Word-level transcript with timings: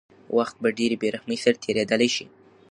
وخت 0.37 0.55
په 0.63 0.69
ډېرې 0.77 0.95
بېرحمۍ 1.03 1.37
سره 1.45 1.61
تېرېدلی 1.63 2.09
شي. 2.15 2.25